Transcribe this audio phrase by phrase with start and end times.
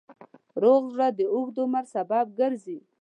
[0.61, 2.77] روغ زړه د اوږد عمر سبب ګرځي.